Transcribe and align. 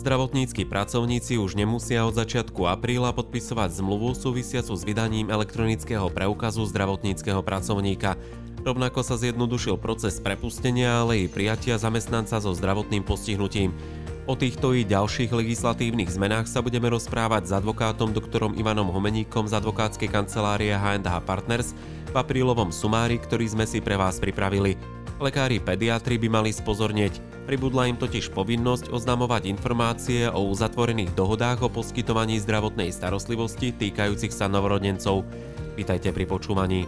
Zdravotníckí 0.00 0.64
pracovníci 0.64 1.36
už 1.36 1.60
nemusia 1.60 2.08
od 2.08 2.16
začiatku 2.16 2.64
apríla 2.64 3.12
podpisovať 3.12 3.84
zmluvu 3.84 4.16
súvisiacu 4.16 4.72
s 4.72 4.80
vydaním 4.80 5.28
elektronického 5.28 6.08
preukazu 6.08 6.64
zdravotníckého 6.64 7.44
pracovníka. 7.44 8.16
Rovnako 8.64 9.04
sa 9.04 9.20
zjednodušil 9.20 9.76
proces 9.76 10.16
prepustenia, 10.16 11.04
ale 11.04 11.28
i 11.28 11.28
prijatia 11.28 11.76
zamestnanca 11.76 12.40
so 12.40 12.48
zdravotným 12.56 13.04
postihnutím. 13.04 13.76
O 14.24 14.32
týchto 14.40 14.72
i 14.72 14.88
ďalších 14.88 15.36
legislatívnych 15.36 16.16
zmenách 16.16 16.48
sa 16.48 16.64
budeme 16.64 16.88
rozprávať 16.88 17.52
s 17.52 17.60
advokátom 17.60 18.16
doktorom 18.16 18.56
Ivanom 18.56 18.88
Homeníkom 18.88 19.52
z 19.52 19.60
advokátskej 19.60 20.08
kancelárie 20.08 20.72
H&H 20.72 21.12
Partners 21.28 21.76
v 22.08 22.16
aprílovom 22.16 22.72
sumári, 22.72 23.20
ktorý 23.20 23.52
sme 23.52 23.68
si 23.68 23.84
pre 23.84 24.00
vás 24.00 24.16
pripravili. 24.16 24.80
Lekári 25.20 25.60
pediatri 25.60 26.16
by 26.16 26.40
mali 26.40 26.56
spozornieť. 26.56 27.29
Pribudla 27.50 27.90
im 27.90 27.98
totiž 27.98 28.30
povinnosť 28.30 28.94
oznamovať 28.94 29.50
informácie 29.50 30.30
o 30.30 30.46
uzatvorených 30.54 31.18
dohodách 31.18 31.66
o 31.66 31.68
poskytovaní 31.74 32.38
zdravotnej 32.38 32.94
starostlivosti 32.94 33.74
týkajúcich 33.74 34.30
sa 34.30 34.46
novorodencov. 34.46 35.26
Vítajte 35.74 36.14
pri 36.14 36.30
počúvaní. 36.30 36.86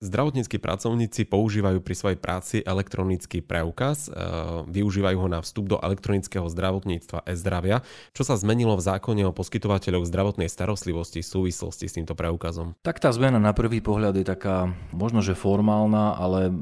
Zdravotníckí 0.00 0.56
pracovníci 0.56 1.28
používajú 1.28 1.84
pri 1.84 1.92
svojej 1.92 2.16
práci 2.16 2.56
elektronický 2.64 3.44
preukaz, 3.44 4.08
e, 4.08 4.16
využívajú 4.72 5.16
ho 5.20 5.28
na 5.28 5.44
vstup 5.44 5.68
do 5.68 5.76
elektronického 5.76 6.48
zdravotníctva 6.48 7.28
e-zdravia. 7.28 7.84
Čo 8.16 8.24
sa 8.24 8.40
zmenilo 8.40 8.80
v 8.80 8.86
zákone 8.88 9.28
o 9.28 9.36
poskytovateľoch 9.36 10.08
zdravotnej 10.08 10.48
starostlivosti 10.48 11.20
v 11.20 11.28
súvislosti 11.28 11.84
s 11.84 12.00
týmto 12.00 12.16
preukazom? 12.16 12.80
Tak 12.80 12.96
tá 12.96 13.12
zmena 13.12 13.36
na 13.36 13.52
prvý 13.52 13.84
pohľad 13.84 14.16
je 14.16 14.24
taká 14.24 14.72
možno, 14.88 15.20
že 15.20 15.36
formálna, 15.36 16.16
ale 16.16 16.48
e, 16.48 16.52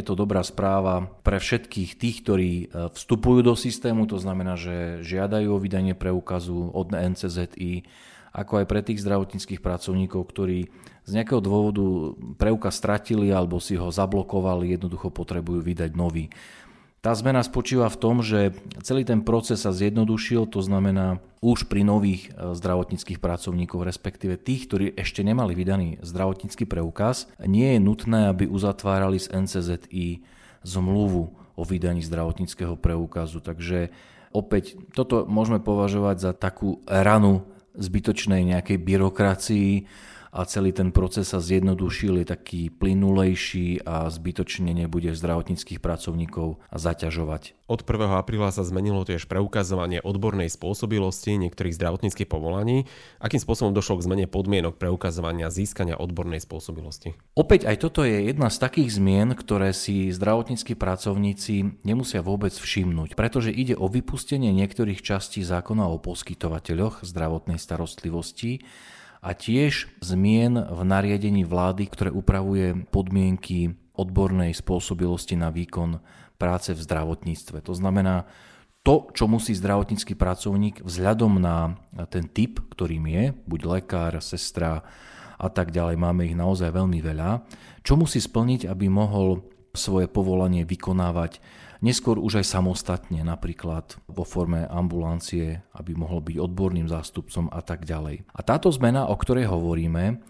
to 0.00 0.16
dobrá 0.16 0.40
správa 0.40 1.04
pre 1.20 1.36
všetkých 1.36 2.00
tých, 2.00 2.24
ktorí 2.24 2.52
e, 2.64 2.66
vstupujú 2.96 3.44
do 3.44 3.52
systému, 3.52 4.08
to 4.08 4.16
znamená, 4.16 4.56
že 4.56 5.04
žiadajú 5.04 5.52
o 5.52 5.60
vydanie 5.60 5.92
preukazu 5.92 6.72
od 6.72 6.96
NCZI, 6.96 7.84
ako 8.36 8.60
aj 8.60 8.66
pre 8.68 8.84
tých 8.84 9.00
zdravotníckých 9.00 9.64
pracovníkov, 9.64 10.28
ktorí 10.28 10.68
z 11.08 11.10
nejakého 11.16 11.40
dôvodu 11.40 12.12
preukaz 12.36 12.76
stratili 12.76 13.32
alebo 13.32 13.56
si 13.56 13.80
ho 13.80 13.88
zablokovali, 13.88 14.76
jednoducho 14.76 15.08
potrebujú 15.08 15.64
vydať 15.64 15.96
nový. 15.96 16.28
Tá 17.00 17.14
zmena 17.14 17.38
spočíva 17.46 17.86
v 17.86 18.00
tom, 18.02 18.18
že 18.18 18.50
celý 18.82 19.06
ten 19.06 19.22
proces 19.22 19.62
sa 19.62 19.70
zjednodušil, 19.70 20.50
to 20.50 20.58
znamená 20.58 21.22
už 21.38 21.70
pri 21.70 21.86
nových 21.86 22.34
e, 22.34 22.50
zdravotníckých 22.58 23.22
pracovníkov, 23.22 23.86
respektíve 23.86 24.34
tých, 24.34 24.66
ktorí 24.66 24.86
ešte 24.98 25.22
nemali 25.22 25.54
vydaný 25.54 26.02
zdravotnícky 26.02 26.66
preukaz, 26.66 27.30
nie 27.38 27.78
je 27.78 27.80
nutné, 27.80 28.26
aby 28.26 28.50
uzatvárali 28.50 29.22
z 29.22 29.30
NCZI 29.30 30.26
zmluvu 30.66 31.30
o 31.54 31.62
vydaní 31.62 32.02
zdravotníckého 32.02 32.74
preukazu. 32.74 33.38
Takže 33.38 33.94
opäť 34.34 34.74
toto 34.90 35.30
môžeme 35.30 35.62
považovať 35.62 36.16
za 36.18 36.32
takú 36.34 36.82
ranu 36.90 37.46
zbytočnej 37.76 38.42
nejakej 38.44 38.78
byrokracii 38.80 39.70
a 40.32 40.46
celý 40.46 40.70
ten 40.74 40.90
proces 40.90 41.30
sa 41.30 41.42
zjednodušil, 41.42 42.22
je 42.22 42.26
taký 42.26 42.62
plynulejší 42.70 43.86
a 43.86 44.08
zbytočne 44.10 44.72
nebude 44.72 45.14
zdravotníckých 45.14 45.78
pracovníkov 45.82 46.62
zaťažovať. 46.72 47.56
Od 47.66 47.82
1. 47.82 48.22
apríla 48.22 48.54
sa 48.54 48.62
zmenilo 48.62 49.02
tiež 49.02 49.26
preukazovanie 49.26 49.98
odbornej 49.98 50.46
spôsobilosti 50.46 51.34
niektorých 51.34 51.74
zdravotníckých 51.74 52.30
povolaní. 52.30 52.86
Akým 53.18 53.42
spôsobom 53.42 53.74
došlo 53.74 53.98
k 53.98 54.06
zmene 54.06 54.26
podmienok 54.30 54.78
preukazovania 54.78 55.50
získania 55.50 55.98
odbornej 55.98 56.38
spôsobilosti? 56.46 57.18
Opäť 57.34 57.66
aj 57.66 57.76
toto 57.82 58.06
je 58.06 58.30
jedna 58.30 58.54
z 58.54 58.62
takých 58.62 59.02
zmien, 59.02 59.34
ktoré 59.34 59.74
si 59.74 60.14
zdravotníckí 60.14 60.78
pracovníci 60.78 61.82
nemusia 61.82 62.22
vôbec 62.22 62.54
všimnúť, 62.54 63.18
pretože 63.18 63.50
ide 63.50 63.74
o 63.74 63.90
vypustenie 63.90 64.54
niektorých 64.54 65.02
častí 65.02 65.42
zákona 65.42 65.90
o 65.90 65.98
poskytovateľoch 65.98 67.02
zdravotnej 67.02 67.58
starostlivosti 67.58 68.62
a 69.26 69.34
tiež 69.34 69.90
zmien 69.98 70.54
v 70.54 70.80
nariadení 70.86 71.42
vlády, 71.42 71.90
ktoré 71.90 72.14
upravuje 72.14 72.86
podmienky 72.94 73.74
odbornej 73.98 74.54
spôsobilosti 74.54 75.34
na 75.34 75.50
výkon 75.50 75.98
práce 76.38 76.70
v 76.70 76.78
zdravotníctve. 76.78 77.58
To 77.66 77.74
znamená, 77.74 78.30
to, 78.86 79.10
čo 79.10 79.26
musí 79.26 79.50
zdravotnícky 79.50 80.14
pracovník 80.14 80.86
vzhľadom 80.86 81.42
na 81.42 81.74
ten 82.06 82.30
typ, 82.30 82.62
ktorým 82.70 83.10
je, 83.10 83.24
buď 83.34 83.60
lekár, 83.66 84.14
sestra 84.22 84.86
a 85.42 85.48
tak 85.50 85.74
ďalej, 85.74 85.98
máme 85.98 86.22
ich 86.22 86.38
naozaj 86.38 86.70
veľmi 86.70 87.02
veľa, 87.02 87.42
čo 87.82 87.98
musí 87.98 88.22
splniť, 88.22 88.70
aby 88.70 88.86
mohol 88.86 89.42
svoje 89.74 90.06
povolanie 90.06 90.62
vykonávať 90.62 91.42
neskôr 91.80 92.20
už 92.20 92.44
aj 92.44 92.46
samostatne, 92.46 93.20
napríklad 93.24 93.96
vo 94.08 94.24
forme 94.24 94.64
ambulancie, 94.68 95.64
aby 95.76 95.92
mohol 95.96 96.24
byť 96.24 96.36
odborným 96.40 96.88
zástupcom 96.88 97.48
a 97.52 97.60
tak 97.60 97.84
ďalej. 97.84 98.28
A 98.32 98.40
táto 98.44 98.68
zmena, 98.72 99.08
o 99.08 99.16
ktorej 99.16 99.48
hovoríme, 99.48 100.20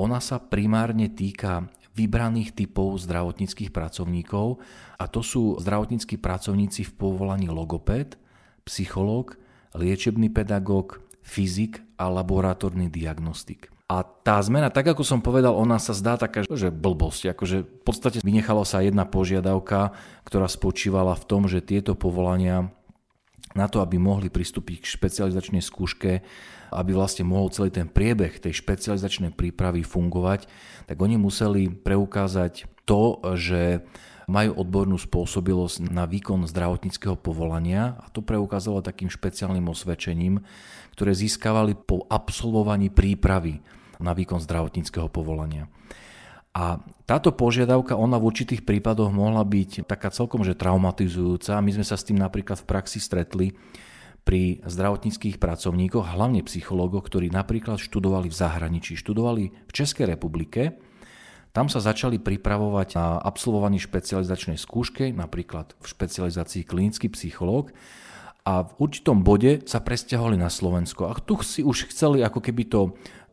ona 0.00 0.18
sa 0.18 0.40
primárne 0.40 1.12
týka 1.12 1.68
vybraných 1.92 2.54
typov 2.54 2.96
zdravotníckých 3.04 3.74
pracovníkov 3.74 4.62
a 4.96 5.04
to 5.10 5.20
sú 5.20 5.58
zdravotníckí 5.60 6.16
pracovníci 6.16 6.86
v 6.88 6.92
povolaní 6.96 7.50
logopéd, 7.50 8.16
psychológ, 8.64 9.36
liečebný 9.74 10.30
pedagóg, 10.30 11.02
fyzik 11.20 11.82
a 12.00 12.08
laboratórny 12.08 12.88
diagnostik. 12.88 13.68
A 13.90 14.06
tá 14.06 14.38
zmena, 14.38 14.70
tak 14.70 14.86
ako 14.86 15.02
som 15.02 15.18
povedal, 15.18 15.50
ona 15.50 15.82
sa 15.82 15.90
zdá 15.90 16.14
taká, 16.14 16.46
že 16.46 16.70
blbosť. 16.70 17.34
Akože 17.34 17.66
v 17.66 17.82
podstate 17.82 18.22
vynechala 18.22 18.62
sa 18.62 18.86
jedna 18.86 19.02
požiadavka, 19.02 19.98
ktorá 20.22 20.46
spočívala 20.46 21.18
v 21.18 21.26
tom, 21.26 21.50
že 21.50 21.58
tieto 21.58 21.98
povolania 21.98 22.70
na 23.58 23.66
to, 23.66 23.82
aby 23.82 23.98
mohli 23.98 24.30
pristúpiť 24.30 24.86
k 24.86 24.90
špecializačnej 24.94 25.58
skúške, 25.58 26.22
aby 26.70 26.90
vlastne 26.94 27.26
mohol 27.26 27.50
celý 27.50 27.74
ten 27.74 27.90
priebeh 27.90 28.38
tej 28.38 28.62
špecializačnej 28.62 29.34
prípravy 29.34 29.82
fungovať, 29.82 30.46
tak 30.86 30.94
oni 30.94 31.18
museli 31.18 31.66
preukázať 31.66 32.70
to, 32.86 33.18
že 33.34 33.82
majú 34.30 34.54
odbornú 34.54 34.94
spôsobilosť 35.02 35.90
na 35.90 36.06
výkon 36.06 36.46
zdravotníckého 36.46 37.18
povolania 37.18 37.98
a 37.98 38.06
to 38.14 38.22
preukázalo 38.22 38.86
takým 38.86 39.10
špeciálnym 39.10 39.66
osvedčením, 39.66 40.46
ktoré 40.94 41.10
získavali 41.10 41.74
po 41.74 42.06
absolvovaní 42.06 42.86
prípravy 42.86 43.58
na 44.00 44.16
výkon 44.16 44.40
zdravotníckého 44.42 45.06
povolania. 45.12 45.68
A 46.50 46.82
táto 47.06 47.30
požiadavka, 47.30 47.94
ona 47.94 48.18
v 48.18 48.26
určitých 48.26 48.66
prípadoch 48.66 49.14
mohla 49.14 49.46
byť 49.46 49.86
taká 49.86 50.10
celkom 50.10 50.42
že 50.42 50.58
traumatizujúca. 50.58 51.62
My 51.62 51.70
sme 51.70 51.86
sa 51.86 51.94
s 51.94 52.02
tým 52.02 52.18
napríklad 52.18 52.58
v 52.58 52.66
praxi 52.66 52.98
stretli 52.98 53.54
pri 54.26 54.58
zdravotníckých 54.66 55.38
pracovníkoch, 55.38 56.10
hlavne 56.12 56.44
psychológoch, 56.44 57.06
ktorí 57.06 57.30
napríklad 57.32 57.78
študovali 57.78 58.28
v 58.28 58.36
zahraničí, 58.36 58.98
študovali 58.98 59.44
v 59.50 59.72
Českej 59.72 60.10
republike. 60.10 60.76
Tam 61.50 61.66
sa 61.66 61.82
začali 61.82 62.18
pripravovať 62.18 62.88
na 62.94 63.18
absolvovaní 63.18 63.82
špecializačnej 63.82 64.58
skúške, 64.58 65.10
napríklad 65.10 65.74
v 65.78 65.86
špecializácii 65.86 66.62
klinický 66.66 67.10
psychológ 67.10 67.74
a 68.46 68.64
v 68.64 68.72
určitom 68.80 69.20
bode 69.20 69.66
sa 69.68 69.82
presťahovali 69.82 70.38
na 70.40 70.48
Slovensko. 70.48 71.10
A 71.10 71.14
tu 71.18 71.36
si 71.44 71.60
už 71.60 71.90
chceli 71.92 72.24
ako 72.24 72.40
keby 72.40 72.62
to 72.70 72.80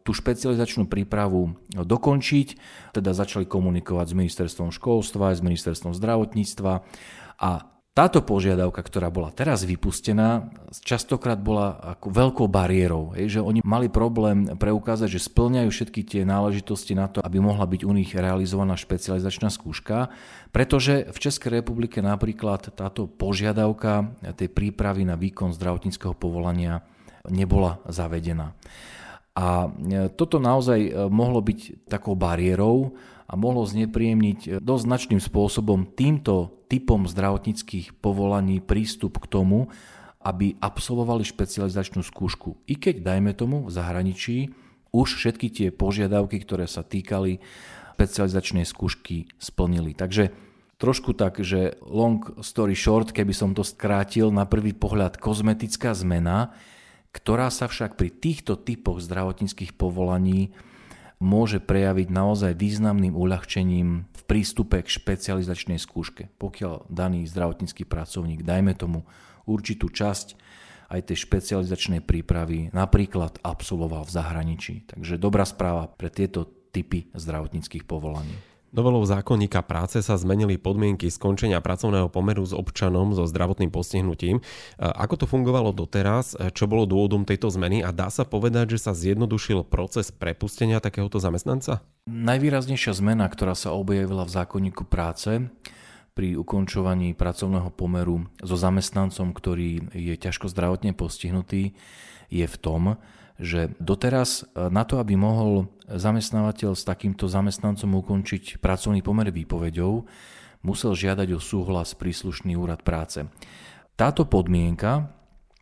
tú 0.07 0.15
špecializačnú 0.15 0.87
prípravu 0.87 1.59
dokončiť, 1.75 2.47
teda 2.95 3.11
začali 3.11 3.43
komunikovať 3.43 4.15
s 4.15 4.15
ministerstvom 4.15 4.71
školstva, 4.71 5.35
s 5.35 5.43
ministerstvom 5.43 5.91
zdravotníctva 5.91 6.87
a 7.43 7.49
táto 7.97 8.21
požiadavka, 8.21 8.85
ktorá 8.85 9.09
bola 9.09 9.33
teraz 9.33 9.65
vypustená, 9.65 10.53
častokrát 10.85 11.41
bola 11.41 11.97
ako 11.97 12.13
veľkou 12.13 12.45
bariérou, 12.45 13.17
že 13.25 13.41
oni 13.41 13.65
mali 13.65 13.89
problém 13.89 14.53
preukázať, 14.53 15.17
že 15.17 15.25
splňajú 15.25 15.69
všetky 15.73 16.05
tie 16.05 16.21
náležitosti 16.21 16.93
na 16.93 17.09
to, 17.09 17.25
aby 17.25 17.41
mohla 17.41 17.65
byť 17.65 17.81
u 17.81 17.91
nich 17.97 18.13
realizovaná 18.13 18.77
špecializačná 18.77 19.49
skúška, 19.49 20.13
pretože 20.53 21.09
v 21.09 21.17
Českej 21.17 21.57
republike 21.57 21.97
napríklad 22.05 22.69
táto 22.77 23.09
požiadavka 23.09 24.13
tej 24.37 24.53
prípravy 24.53 25.01
na 25.01 25.17
výkon 25.17 25.57
zdravotníckého 25.57 26.13
povolania 26.13 26.85
nebola 27.25 27.81
zavedená. 27.89 28.53
A 29.37 29.69
e, 29.69 30.09
toto 30.09 30.41
naozaj 30.41 30.79
e, 30.81 30.91
mohlo 31.13 31.45
byť 31.45 31.85
takou 31.85 32.17
bariérou 32.17 32.97
a 33.29 33.37
mohlo 33.37 33.61
znepríjemniť 33.69 34.39
e, 34.41 34.49
dosť 34.57 34.83
značným 34.89 35.21
spôsobom 35.21 35.85
týmto 35.93 36.65
typom 36.65 37.05
zdravotníckých 37.05 38.01
povolaní 38.01 38.57
prístup 38.57 39.21
k 39.21 39.29
tomu, 39.29 39.69
aby 40.25 40.57
absolvovali 40.57 41.21
špecializačnú 41.21 42.01
skúšku. 42.01 42.57
I 42.65 42.81
keď, 42.81 43.05
dajme 43.05 43.37
tomu, 43.37 43.69
v 43.69 43.71
zahraničí 43.71 44.49
už 44.89 45.21
všetky 45.21 45.47
tie 45.53 45.67
požiadavky, 45.69 46.41
ktoré 46.41 46.65
sa 46.65 46.81
týkali 46.81 47.37
špecializačnej 47.93 48.65
skúšky, 48.65 49.29
splnili. 49.37 49.93
Takže 49.93 50.33
trošku 50.81 51.13
tak, 51.13 51.41
že 51.41 51.77
long 51.85 52.21
story 52.41 52.73
short, 52.73 53.13
keby 53.13 53.33
som 53.33 53.53
to 53.53 53.61
skrátil, 53.61 54.33
na 54.33 54.45
prvý 54.45 54.73
pohľad 54.73 55.21
kozmetická 55.21 55.93
zmena, 55.93 56.53
ktorá 57.17 57.49
sa 57.49 57.65
však 57.65 57.97
pri 57.97 58.13
týchto 58.13 58.53
typoch 58.61 59.01
zdravotníckých 59.01 59.73
povolaní 59.73 60.53
môže 61.17 61.57
prejaviť 61.57 62.13
naozaj 62.13 62.53
významným 62.53 63.17
uľahčením 63.17 64.05
v 64.05 64.21
prístupe 64.29 64.85
k 64.85 64.93
špecializačnej 64.93 65.81
skúške. 65.81 66.29
Pokiaľ 66.37 66.93
daný 66.93 67.25
zdravotnícky 67.25 67.89
pracovník, 67.89 68.45
dajme 68.45 68.77
tomu 68.77 69.09
určitú 69.49 69.89
časť 69.89 70.37
aj 70.93 71.09
tej 71.09 71.17
špecializačnej 71.25 72.05
prípravy 72.05 72.71
napríklad 72.71 73.41
absolvoval 73.41 74.05
v 74.05 74.13
zahraničí. 74.13 74.73
Takže 74.87 75.17
dobrá 75.19 75.43
správa 75.43 75.89
pre 75.89 76.13
tieto 76.13 76.45
typy 76.71 77.09
zdravotníckých 77.17 77.83
povolaní. 77.83 78.37
Novelou 78.77 79.01
zákonníka 79.09 79.65
práce 79.65 80.05
sa 80.05 80.13
zmenili 80.21 80.61
podmienky 80.61 81.09
skončenia 81.09 81.65
pracovného 81.65 82.13
pomeru 82.13 82.45
s 82.45 82.53
občanom 82.53 83.09
so 83.09 83.25
zdravotným 83.25 83.73
postihnutím. 83.73 84.37
Ako 84.77 85.17
to 85.17 85.25
fungovalo 85.25 85.73
doteraz? 85.73 86.37
Čo 86.53 86.69
bolo 86.69 86.85
dôvodom 86.85 87.25
tejto 87.25 87.49
zmeny? 87.49 87.81
A 87.81 87.89
dá 87.89 88.13
sa 88.13 88.21
povedať, 88.21 88.77
že 88.77 88.85
sa 88.85 88.93
zjednodušil 88.93 89.65
proces 89.65 90.13
prepustenia 90.13 90.77
takéhoto 90.77 91.17
zamestnanca? 91.17 91.81
Najvýraznejšia 92.05 92.93
zmena, 93.01 93.25
ktorá 93.25 93.57
sa 93.57 93.73
objavila 93.73 94.29
v 94.29 94.37
zákonníku 94.37 94.85
práce 94.85 95.49
pri 96.13 96.37
ukončovaní 96.37 97.17
pracovného 97.17 97.73
pomeru 97.73 98.29
so 98.45 98.53
zamestnancom, 98.53 99.33
ktorý 99.33 99.89
je 99.89 100.13
ťažko 100.21 100.53
zdravotne 100.53 100.93
postihnutý, 100.93 101.73
je 102.29 102.45
v 102.45 102.57
tom, 102.61 103.01
že 103.37 103.73
doteraz 103.77 104.43
e, 104.43 104.69
na 104.73 104.83
to, 104.83 104.97
aby 104.97 105.13
mohol 105.13 105.69
zamestnávateľ 105.87 106.73
s 106.73 106.83
takýmto 106.83 107.29
zamestnancom 107.29 107.89
ukončiť 108.01 108.59
pracovný 108.59 109.05
pomer 109.05 109.29
výpovedou, 109.29 110.03
musel 110.65 110.91
žiadať 110.97 111.37
o 111.37 111.39
súhlas 111.39 111.93
príslušný 111.93 112.57
úrad 112.57 112.81
práce. 112.81 113.23
Táto 113.97 114.25
podmienka 114.25 115.09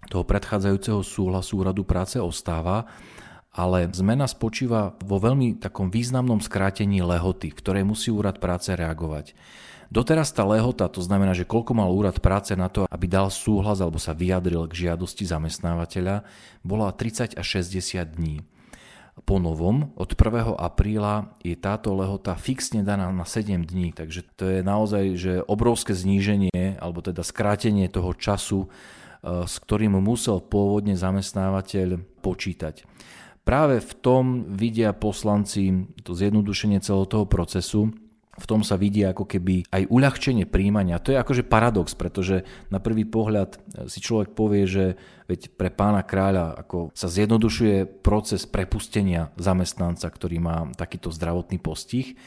toho 0.08 0.24
predchádzajúceho 0.24 1.02
súhlasu 1.02 1.62
úradu 1.62 1.84
práce 1.84 2.22
ostáva, 2.22 2.86
ale 3.56 3.88
zmena 3.96 4.28
spočíva 4.28 5.00
vo 5.00 5.18
veľmi 5.18 5.64
takom 5.64 5.88
významnom 5.88 6.44
skrátení 6.44 7.00
lehoty, 7.00 7.56
v 7.56 7.60
ktorej 7.64 7.84
musí 7.88 8.12
úrad 8.12 8.44
práce 8.44 8.76
reagovať. 8.76 9.32
Doteraz 9.88 10.34
tá 10.36 10.44
lehota, 10.44 10.92
to 10.92 11.00
znamená, 11.00 11.32
že 11.32 11.48
koľko 11.48 11.72
mal 11.78 11.88
úrad 11.88 12.20
práce 12.20 12.52
na 12.58 12.68
to, 12.68 12.84
aby 12.92 13.08
dal 13.08 13.32
súhlas 13.32 13.80
alebo 13.80 13.96
sa 13.96 14.12
vyjadril 14.12 14.68
k 14.68 14.90
žiadosti 14.90 15.24
zamestnávateľa, 15.24 16.28
bola 16.68 16.92
30 16.92 17.40
až 17.40 17.48
60 17.64 18.04
dní. 18.04 18.44
Po 19.24 19.40
novom, 19.40 19.96
od 19.96 20.12
1. 20.12 20.60
apríla 20.60 21.32
je 21.40 21.56
táto 21.56 21.96
lehota 21.96 22.36
fixne 22.36 22.84
daná 22.84 23.08
na 23.16 23.24
7 23.24 23.64
dní, 23.64 23.96
takže 23.96 24.28
to 24.36 24.52
je 24.52 24.60
naozaj 24.60 25.16
že 25.16 25.34
obrovské 25.48 25.96
zníženie 25.96 26.76
alebo 26.84 27.00
teda 27.00 27.24
skrátenie 27.24 27.88
toho 27.88 28.12
času, 28.12 28.68
e, 28.68 29.48
s 29.48 29.56
ktorým 29.64 29.96
musel 30.04 30.44
pôvodne 30.44 31.00
zamestnávateľ 31.00 32.04
počítať. 32.20 32.84
Práve 33.46 33.78
v 33.78 33.94
tom 34.02 34.26
vidia 34.58 34.90
poslanci 34.90 35.86
to 36.02 36.18
zjednodušenie 36.18 36.82
celého 36.82 37.06
toho 37.06 37.26
procesu, 37.30 37.94
v 38.36 38.46
tom 38.50 38.68
sa 38.68 38.76
vidí 38.76 39.00
ako 39.06 39.24
keby 39.24 39.70
aj 39.72 39.88
uľahčenie 39.88 40.44
príjmania. 40.44 41.00
To 41.00 41.16
je 41.16 41.22
akože 41.22 41.48
paradox, 41.48 41.96
pretože 41.96 42.44
na 42.68 42.84
prvý 42.84 43.08
pohľad 43.08 43.56
si 43.88 44.04
človek 44.04 44.36
povie, 44.36 44.68
že 44.68 44.86
veď 45.32 45.56
pre 45.56 45.72
pána 45.72 46.04
kráľa 46.04 46.60
ako 46.68 46.92
sa 46.92 47.08
zjednodušuje 47.08 48.04
proces 48.04 48.44
prepustenia 48.44 49.32
zamestnanca, 49.40 50.10
ktorý 50.12 50.38
má 50.44 50.68
takýto 50.76 51.16
zdravotný 51.16 51.62
postih, 51.64 52.20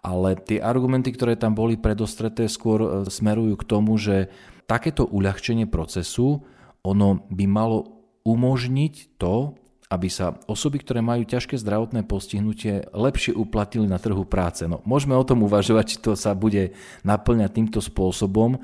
ale 0.00 0.36
tie 0.36 0.60
argumenty, 0.60 1.12
ktoré 1.12 1.36
tam 1.36 1.52
boli 1.56 1.76
predostreté, 1.76 2.48
skôr 2.48 2.80
e, 2.80 2.88
smerujú 3.08 3.56
k 3.56 3.68
tomu, 3.68 3.96
že 3.96 4.28
takéto 4.64 5.08
uľahčenie 5.08 5.64
procesu, 5.68 6.44
ono 6.84 7.24
by 7.32 7.44
malo 7.48 8.04
umožniť 8.24 9.16
to, 9.16 9.56
aby 9.94 10.10
sa 10.10 10.34
osoby, 10.50 10.82
ktoré 10.82 11.00
majú 11.00 11.22
ťažké 11.22 11.54
zdravotné 11.54 12.02
postihnutie, 12.02 12.82
lepšie 12.90 13.32
uplatili 13.32 13.86
na 13.86 14.02
trhu 14.02 14.26
práce. 14.26 14.66
No, 14.66 14.82
môžeme 14.82 15.14
o 15.14 15.22
tom 15.22 15.46
uvažovať, 15.46 15.84
či 15.86 15.96
to 16.02 16.12
sa 16.18 16.34
bude 16.34 16.74
naplňať 17.06 17.50
týmto 17.54 17.78
spôsobom, 17.78 18.58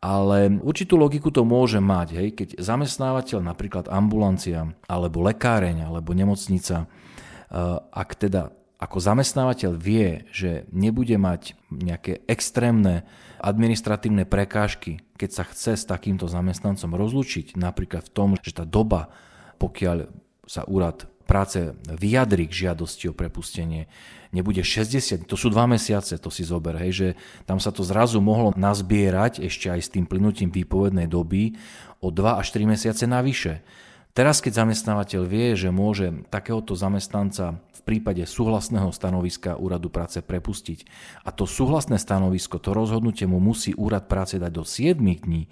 ale 0.00 0.60
určitú 0.60 0.96
logiku 0.96 1.28
to 1.28 1.44
môže 1.44 1.80
mať, 1.80 2.08
hej, 2.16 2.28
keď 2.32 2.48
zamestnávateľ, 2.60 3.40
napríklad 3.44 3.88
ambulancia, 3.88 4.72
alebo 4.88 5.24
lekáreň, 5.24 5.88
alebo 5.88 6.12
nemocnica, 6.12 6.84
eh, 6.84 7.76
ak 7.92 8.10
teda 8.16 8.52
ako 8.80 8.96
zamestnávateľ 8.96 9.76
vie, 9.76 10.24
že 10.32 10.64
nebude 10.72 11.12
mať 11.20 11.52
nejaké 11.68 12.24
extrémne 12.24 13.04
administratívne 13.36 14.24
prekážky, 14.24 15.04
keď 15.20 15.30
sa 15.36 15.44
chce 15.44 15.72
s 15.76 15.84
takýmto 15.84 16.32
zamestnancom 16.32 16.96
rozlučiť, 16.96 17.60
napríklad 17.60 18.08
v 18.08 18.14
tom, 18.16 18.28
že 18.40 18.56
tá 18.56 18.64
doba, 18.64 19.12
pokiaľ 19.60 20.08
sa 20.50 20.66
úrad 20.66 21.06
práce 21.30 21.78
vyjadri 21.86 22.50
k 22.50 22.66
žiadosti 22.66 23.06
o 23.06 23.14
prepustenie, 23.14 23.86
nebude 24.34 24.66
60, 24.66 25.30
to 25.30 25.38
sú 25.38 25.46
dva 25.46 25.70
mesiace, 25.70 26.18
to 26.18 26.26
si 26.26 26.42
zober, 26.42 26.74
hej, 26.74 26.90
že 26.90 27.08
tam 27.46 27.62
sa 27.62 27.70
to 27.70 27.86
zrazu 27.86 28.18
mohlo 28.18 28.50
nazbierať 28.58 29.46
ešte 29.46 29.70
aj 29.70 29.80
s 29.86 29.92
tým 29.94 30.10
plynutím 30.10 30.50
výpovednej 30.50 31.06
doby 31.06 31.54
o 32.02 32.10
2 32.10 32.42
až 32.42 32.50
3 32.50 32.66
mesiace 32.66 33.06
navyše. 33.06 33.62
Teraz, 34.10 34.42
keď 34.42 34.66
zamestnávateľ 34.66 35.22
vie, 35.22 35.54
že 35.54 35.70
môže 35.70 36.26
takéhoto 36.34 36.74
zamestnanca 36.74 37.62
v 37.78 37.80
prípade 37.86 38.26
súhlasného 38.26 38.90
stanoviska 38.90 39.54
úradu 39.54 39.86
práce 39.86 40.18
prepustiť 40.18 40.82
a 41.22 41.30
to 41.30 41.46
súhlasné 41.46 42.02
stanovisko, 42.02 42.58
to 42.58 42.74
rozhodnutie 42.74 43.30
mu 43.30 43.38
musí 43.38 43.70
úrad 43.78 44.10
práce 44.10 44.34
dať 44.34 44.50
do 44.50 44.66
7 44.66 44.98
dní, 44.98 45.46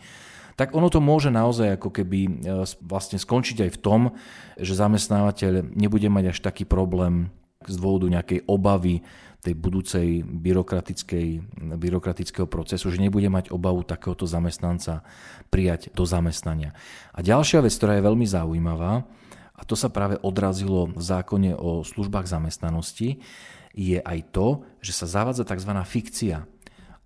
tak 0.59 0.75
ono 0.75 0.91
to 0.91 0.99
môže 0.99 1.31
naozaj 1.31 1.79
ako 1.79 1.95
keby 1.95 2.21
e, 2.27 2.31
vlastne 2.83 3.15
skončiť 3.15 3.71
aj 3.71 3.71
v 3.71 3.79
tom, 3.79 4.01
že 4.59 4.75
zamestnávateľ 4.75 5.71
nebude 5.79 6.11
mať 6.11 6.35
až 6.35 6.39
taký 6.43 6.67
problém 6.67 7.31
z 7.63 7.79
dôvodu 7.79 8.11
nejakej 8.11 8.43
obavy 8.51 9.07
tej 9.39 9.55
budúcej 9.55 10.27
byrokratického 11.79 12.51
procesu, 12.51 12.91
že 12.91 12.99
nebude 12.99 13.31
mať 13.31 13.55
obavu 13.55 13.87
takéhoto 13.87 14.27
zamestnanca 14.27 15.07
prijať 15.47 15.95
do 15.95 16.03
zamestnania. 16.03 16.75
A 17.15 17.23
ďalšia 17.23 17.63
vec, 17.63 17.71
ktorá 17.71 17.95
je 17.95 18.07
veľmi 18.11 18.27
zaujímavá, 18.27 19.07
a 19.59 19.63
to 19.67 19.75
sa 19.79 19.91
práve 19.91 20.19
odrazilo 20.23 20.91
v 20.91 21.03
zákone 21.03 21.55
o 21.55 21.83
službách 21.87 22.27
zamestnanosti, 22.27 23.23
je 23.79 23.99
aj 24.03 24.35
to, 24.35 24.67
že 24.83 24.91
sa 24.91 25.07
zavádza 25.07 25.47
tzv. 25.47 25.71
fikcia. 25.87 26.47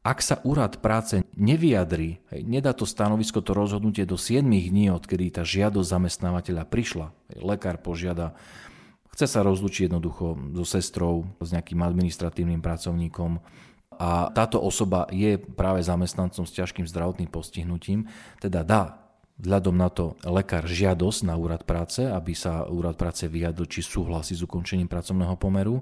Ak 0.03 0.19
sa 0.19 0.43
úrad 0.43 0.83
práce 0.83 1.23
nevyjadrí, 1.39 2.19
hej, 2.35 2.43
nedá 2.43 2.75
to 2.75 2.83
stanovisko, 2.83 3.39
to 3.39 3.55
rozhodnutie 3.55 4.03
do 4.03 4.19
7 4.19 4.43
dní, 4.43 4.91
odkedy 4.91 5.31
tá 5.31 5.47
žiadosť 5.47 5.95
zamestnávateľa 5.95 6.67
prišla, 6.67 7.15
lekár 7.39 7.79
požiada, 7.79 8.35
chce 9.15 9.31
sa 9.31 9.47
rozlučiť 9.47 9.87
jednoducho 9.87 10.59
so 10.59 10.67
sestrou, 10.67 11.31
s 11.39 11.55
nejakým 11.55 11.87
administratívnym 11.87 12.59
pracovníkom. 12.59 13.39
A 13.95 14.35
táto 14.35 14.59
osoba 14.59 15.07
je 15.15 15.39
práve 15.39 15.87
zamestnancom 15.87 16.51
s 16.51 16.57
ťažkým 16.59 16.83
zdravotným 16.91 17.31
postihnutím, 17.31 18.11
teda 18.43 18.67
dá 18.67 18.99
vzhľadom 19.39 19.77
na 19.79 19.87
to 19.87 20.19
lekár 20.27 20.67
žiadosť 20.67 21.31
na 21.31 21.39
úrad 21.39 21.63
práce, 21.63 22.03
aby 22.03 22.35
sa 22.35 22.67
úrad 22.67 22.99
práce 22.99 23.31
vyjadril, 23.31 23.71
či 23.71 23.87
súhlasí 23.87 24.35
s 24.35 24.43
ukončením 24.43 24.91
pracovného 24.91 25.39
pomeru 25.39 25.79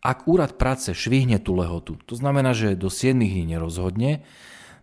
ak 0.00 0.28
úrad 0.30 0.54
práce 0.60 0.92
švihne 0.92 1.40
tú 1.42 1.56
lehotu, 1.56 1.98
to 2.04 2.14
znamená, 2.14 2.52
že 2.52 2.78
do 2.78 2.92
7 2.92 3.16
dní 3.16 3.48
nerozhodne, 3.48 4.22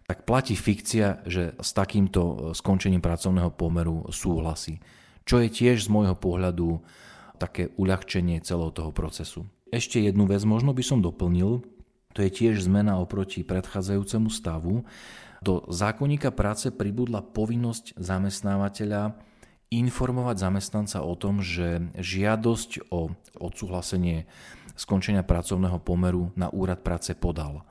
tak 0.04 0.28
platí 0.28 0.54
fikcia, 0.60 1.24
že 1.24 1.56
s 1.58 1.72
takýmto 1.72 2.22
e, 2.22 2.36
skončením 2.52 3.00
pracovného 3.00 3.56
pomeru 3.56 4.04
súhlasí. 4.12 4.84
Čo 5.24 5.40
je 5.40 5.48
tiež 5.48 5.80
z 5.80 5.90
môjho 5.90 6.20
pohľadu 6.20 6.84
také 7.40 7.72
uľahčenie 7.80 8.44
celého 8.44 8.72
toho 8.76 8.92
procesu. 8.92 9.48
Ešte 9.72 10.04
jednu 10.04 10.28
vec 10.30 10.44
možno 10.44 10.76
by 10.76 10.84
som 10.84 11.00
doplnil, 11.00 11.64
to 12.14 12.20
je 12.22 12.30
tiež 12.30 12.62
zmena 12.62 13.02
oproti 13.02 13.42
predchádzajúcemu 13.42 14.30
stavu. 14.30 14.86
Do 15.42 15.66
zákonníka 15.68 16.30
práce 16.30 16.70
pribudla 16.70 17.26
povinnosť 17.26 17.98
zamestnávateľa 17.98 19.18
informovať 19.74 20.36
zamestnanca 20.38 21.02
o 21.02 21.18
tom, 21.18 21.42
že 21.42 21.90
žiadosť 21.98 22.94
o 22.94 23.10
odsúhlasenie 23.42 24.30
skončenia 24.74 25.22
pracovného 25.22 25.80
pomeru 25.82 26.34
na 26.34 26.50
úrad 26.50 26.82
práce 26.82 27.14
podal. 27.14 27.66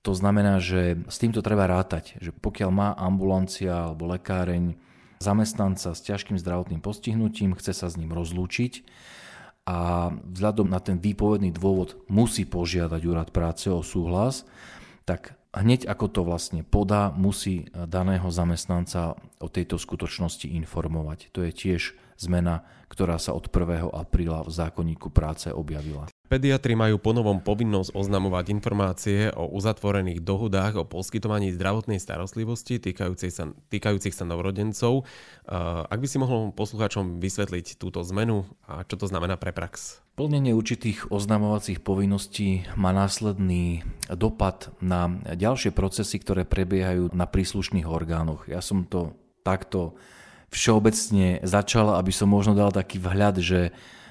To 0.00 0.16
znamená, 0.16 0.58
že 0.64 0.96
s 1.12 1.20
týmto 1.20 1.44
treba 1.44 1.68
rátať, 1.68 2.16
že 2.24 2.32
pokiaľ 2.32 2.70
má 2.72 2.88
ambulancia 2.96 3.92
alebo 3.92 4.08
lekáreň 4.08 4.80
zamestnanca 5.20 5.92
s 5.92 6.00
ťažkým 6.00 6.40
zdravotným 6.40 6.80
postihnutím, 6.80 7.52
chce 7.52 7.76
sa 7.76 7.92
s 7.92 8.00
ním 8.00 8.16
rozlúčiť 8.16 8.80
a 9.68 10.08
vzhľadom 10.16 10.72
na 10.72 10.80
ten 10.80 10.96
výpovedný 10.96 11.52
dôvod 11.52 12.00
musí 12.08 12.48
požiadať 12.48 13.00
úrad 13.04 13.28
práce 13.28 13.68
o 13.68 13.84
súhlas, 13.84 14.48
tak 15.04 15.36
hneď 15.52 15.84
ako 15.84 16.06
to 16.08 16.20
vlastne 16.24 16.64
podá, 16.64 17.12
musí 17.12 17.68
daného 17.74 18.32
zamestnanca 18.32 19.20
o 19.36 19.52
tejto 19.52 19.76
skutočnosti 19.76 20.48
informovať. 20.48 21.28
To 21.36 21.44
je 21.44 21.52
tiež 21.52 21.82
zmena, 22.20 22.62
ktorá 22.92 23.16
sa 23.16 23.32
od 23.32 23.48
1. 23.48 23.88
apríla 23.96 24.44
v 24.44 24.52
zákonníku 24.52 25.08
práce 25.08 25.48
objavila. 25.48 26.04
Pediatri 26.30 26.78
majú 26.78 27.02
ponovom 27.02 27.42
povinnosť 27.42 27.90
oznamovať 27.90 28.54
informácie 28.54 29.34
o 29.34 29.50
uzatvorených 29.50 30.22
dohodách 30.22 30.78
o 30.78 30.86
poskytovaní 30.86 31.50
zdravotnej 31.50 31.98
starostlivosti 31.98 32.78
týkajúcich 32.78 33.34
sa, 33.34 33.50
týkajúcich 33.50 34.14
sa 34.14 34.22
novorodencov. 34.22 35.02
Ak 35.90 35.98
by 35.98 36.06
si 36.06 36.22
mohol 36.22 36.54
poslucháčom 36.54 37.18
vysvetliť 37.18 37.82
túto 37.82 38.06
zmenu 38.06 38.46
a 38.70 38.86
čo 38.86 38.94
to 38.94 39.10
znamená 39.10 39.42
pre 39.42 39.50
prax? 39.50 40.06
Plnenie 40.14 40.54
určitých 40.54 41.10
oznamovacích 41.10 41.82
povinností 41.82 42.62
má 42.78 42.94
následný 42.94 43.82
dopad 44.06 44.70
na 44.78 45.10
ďalšie 45.34 45.74
procesy, 45.74 46.22
ktoré 46.22 46.46
prebiehajú 46.46 47.10
na 47.10 47.26
príslušných 47.26 47.90
orgánoch. 47.90 48.46
Ja 48.46 48.62
som 48.62 48.86
to 48.86 49.18
takto 49.42 49.98
všeobecne 50.50 51.42
začal, 51.46 51.94
aby 51.94 52.10
som 52.10 52.28
možno 52.30 52.58
dal 52.58 52.74
taký 52.74 52.98
vhľad, 52.98 53.36
že 53.38 53.60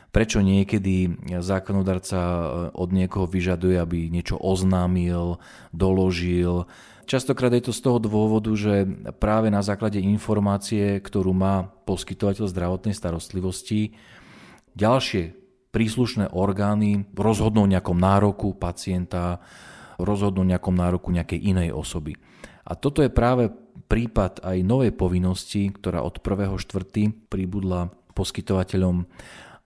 prečo 0.09 0.41
niekedy 0.41 1.21
zákonodarca 1.39 2.19
eh, 2.19 2.41
od 2.73 2.89
niekoho 2.89 3.29
vyžaduje, 3.29 3.77
aby 3.77 4.09
niečo 4.09 4.39
oznámil, 4.39 5.37
doložil. 5.69 6.65
Častokrát 7.05 7.53
je 7.57 7.69
to 7.69 7.73
z 7.73 7.81
toho 7.81 7.97
dôvodu, 7.97 8.53
že 8.53 8.85
práve 9.17 9.49
na 9.49 9.65
základe 9.65 9.97
informácie, 9.97 11.01
ktorú 11.01 11.33
má 11.33 11.73
poskytovateľ 11.89 12.45
zdravotnej 12.45 12.93
starostlivosti, 12.93 13.97
ďalšie 14.77 15.33
príslušné 15.73 16.33
orgány 16.33 17.09
rozhodnú 17.13 17.65
o 17.65 17.71
nejakom 17.71 17.97
nároku 17.97 18.53
pacienta, 18.57 19.41
rozhodnú 19.97 20.45
o 20.45 20.49
nejakom 20.49 20.73
nároku 20.73 21.09
nejakej 21.09 21.49
inej 21.49 21.69
osoby. 21.73 22.13
A 22.69 22.77
toto 22.77 23.01
je 23.01 23.09
práve 23.09 23.49
prípad 23.89 24.45
aj 24.45 24.57
novej 24.61 24.93
povinnosti, 24.93 25.73
ktorá 25.73 26.05
od 26.05 26.21
1.4. 26.21 26.61
pribudla 27.27 27.89
poskytovateľom 28.13 29.09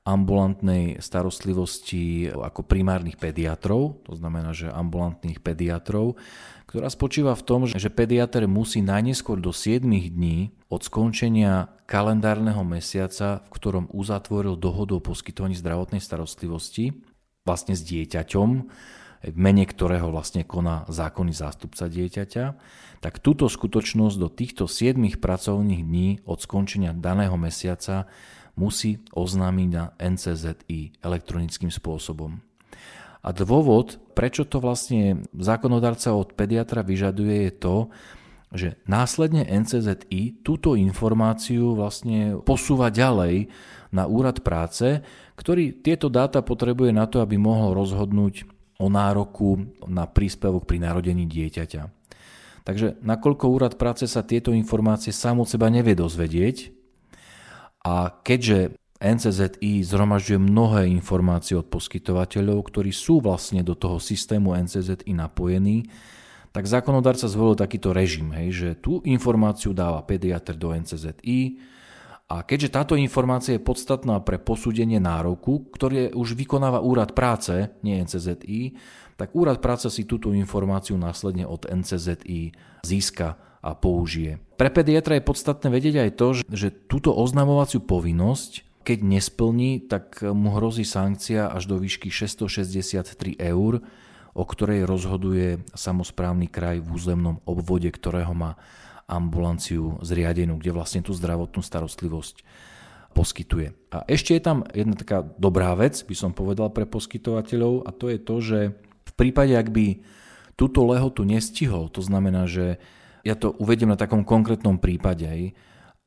ambulantnej 0.03 0.99
starostlivosti 0.99 2.27
ako 2.27 2.67
primárnych 2.67 3.15
pediatrov, 3.15 4.03
to 4.03 4.19
znamená, 4.19 4.51
že 4.51 4.67
ambulantných 4.67 5.39
pediatrov, 5.39 6.19
ktorá 6.67 6.91
spočíva 6.91 7.35
v 7.39 7.45
tom, 7.47 7.61
že 7.67 7.87
pediatr 7.87 8.43
musí 8.43 8.83
najneskôr 8.83 9.39
do 9.39 9.55
7 9.55 9.83
dní 9.87 10.51
od 10.67 10.83
skončenia 10.83 11.71
kalendárneho 11.87 12.67
mesiaca, 12.67 13.47
v 13.47 13.49
ktorom 13.55 13.85
uzatvoril 13.95 14.59
dohodu 14.59 14.99
o 14.99 15.05
poskytovaní 15.05 15.55
zdravotnej 15.55 16.03
starostlivosti, 16.03 16.91
vlastne 17.47 17.75
s 17.75 17.83
dieťaťom, 17.87 18.49
v 19.23 19.37
mene 19.39 19.63
ktorého 19.63 20.11
vlastne 20.11 20.43
koná 20.43 20.83
zákonný 20.91 21.31
zástupca 21.31 21.87
dieťaťa, 21.87 22.45
tak 22.99 23.19
túto 23.23 23.47
skutočnosť 23.47 24.15
do 24.19 24.27
týchto 24.27 24.63
7 24.67 24.99
pracovných 25.19 25.83
dní 25.83 26.09
od 26.27 26.39
skončenia 26.43 26.91
daného 26.91 27.35
mesiaca 27.39 28.07
musí 28.59 29.01
oznámiť 29.15 29.69
na 29.71 29.95
NCZI 29.97 31.01
elektronickým 31.01 31.71
spôsobom. 31.71 32.39
A 33.23 33.31
dôvod, 33.31 34.03
prečo 34.11 34.43
to 34.43 34.59
vlastne 34.59 35.23
zákonodarca 35.31 36.11
od 36.11 36.35
pediatra 36.35 36.83
vyžaduje, 36.83 37.47
je 37.47 37.53
to, 37.55 37.75
že 38.53 38.77
následne 38.85 39.47
NCZI 39.47 40.45
túto 40.45 40.77
informáciu 40.77 41.73
vlastne 41.73 42.37
posúva 42.45 42.93
ďalej 42.93 43.49
na 43.89 44.05
úrad 44.05 44.45
práce, 44.45 45.01
ktorý 45.33 45.81
tieto 45.81 46.11
dáta 46.11 46.45
potrebuje 46.45 46.93
na 46.93 47.09
to, 47.09 47.23
aby 47.23 47.39
mohol 47.39 47.73
rozhodnúť 47.73 48.52
o 48.83 48.91
nároku 48.91 49.79
na 49.87 50.03
príspevok 50.03 50.67
pri 50.67 50.83
narodení 50.83 51.23
dieťaťa. 51.23 51.87
Takže 52.63 52.99
nakoľko 52.99 53.45
úrad 53.47 53.73
práce 53.79 54.07
sa 54.07 54.23
tieto 54.23 54.51
informácie 54.51 55.15
sám 55.15 55.43
od 55.43 55.47
seba 55.47 55.71
nevie 55.71 55.95
dozvedieť, 55.95 56.71
a 57.83 58.15
keďže 58.23 58.79
NCZI 59.03 59.83
zhromažďuje 59.83 60.39
mnohé 60.39 60.81
informácie 60.87 61.59
od 61.59 61.67
poskytovateľov, 61.67 62.63
ktorí 62.63 62.95
sú 62.95 63.19
vlastne 63.19 63.59
do 63.59 63.75
toho 63.75 63.99
systému 63.99 64.55
NCZI 64.55 65.11
napojení, 65.11 65.91
tak 66.55 66.63
zákonodarca 66.63 67.27
zvolil 67.27 67.59
takýto 67.59 67.91
režim, 67.91 68.31
hej, 68.31 68.49
že 68.55 68.69
tú 68.79 69.03
informáciu 69.03 69.75
dáva 69.75 69.99
pediatr 70.07 70.55
do 70.55 70.71
NCZI 70.71 71.59
a 72.31 72.41
keďže 72.41 72.73
táto 72.73 72.93
informácia 72.95 73.59
je 73.59 73.61
podstatná 73.61 74.17
pre 74.23 74.39
posúdenie 74.39 74.97
nároku, 74.97 75.67
ktorý 75.75 76.15
už 76.15 76.33
vykonáva 76.39 76.79
úrad 76.79 77.11
práce, 77.11 77.69
nie 77.83 77.99
NCZI, 77.99 78.79
tak 79.19 79.35
úrad 79.37 79.61
práce 79.61 79.91
si 79.93 80.07
túto 80.07 80.33
informáciu 80.33 80.97
následne 80.97 81.45
od 81.45 81.67
NCZI 81.69 82.55
získa 82.81 83.37
a 83.63 83.71
použije. 83.77 84.41
Pre 84.57 84.69
pediatra 84.73 85.19
je 85.19 85.27
podstatné 85.27 85.67
vedieť 85.69 85.95
aj 86.03 86.11
to, 86.19 86.27
že 86.49 86.67
túto 86.89 87.13
oznamovaciu 87.15 87.79
povinnosť, 87.83 88.83
keď 88.83 88.99
nesplní, 88.99 89.87
tak 89.87 90.19
mu 90.19 90.51
hrozí 90.59 90.83
sankcia 90.83 91.47
až 91.47 91.71
do 91.71 91.79
výšky 91.79 92.11
663 92.11 93.39
eur, 93.39 93.79
o 94.33 94.43
ktorej 94.43 94.89
rozhoduje 94.89 95.61
samozprávny 95.77 96.49
kraj 96.49 96.81
v 96.81 96.89
územnom 96.89 97.37
obvode, 97.45 97.89
ktorého 97.89 98.33
má 98.33 98.57
ambulanciu 99.05 100.01
zriadenú, 100.01 100.57
kde 100.57 100.73
vlastne 100.73 101.01
tú 101.05 101.13
zdravotnú 101.13 101.61
starostlivosť 101.61 102.41
poskytuje. 103.13 103.77
A 103.93 104.01
ešte 104.09 104.33
je 104.33 104.41
tam 104.41 104.65
jedna 104.73 104.97
taká 104.97 105.21
dobrá 105.37 105.77
vec, 105.77 106.01
by 106.01 106.15
som 106.17 106.33
povedal 106.33 106.73
pre 106.73 106.89
poskytovateľov, 106.89 107.85
a 107.85 107.93
to 107.93 108.09
je 108.09 108.19
to, 108.19 108.35
že 108.41 108.59
v 109.05 109.13
prípade, 109.13 109.53
ak 109.53 109.69
by 109.69 110.01
túto 110.57 110.81
lehotu 110.89 111.21
nestihol, 111.21 111.93
to 111.93 112.01
znamená, 112.01 112.49
že 112.49 112.81
ja 113.21 113.37
to 113.37 113.53
uvediem 113.61 113.93
na 113.93 113.99
takom 113.99 114.25
konkrétnom 114.25 114.81
prípade. 114.81 115.53